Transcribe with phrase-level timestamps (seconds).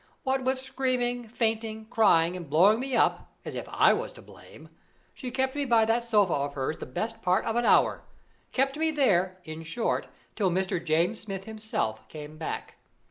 [0.23, 4.69] What with screaming, fainting, crying, and blowing me up (as if I was to blame!),
[5.13, 8.01] she kept me by that sofa of hers the best part of an hour
[8.51, 10.83] kept me there, in short, till Mr.
[10.83, 12.77] James Smith himself came back.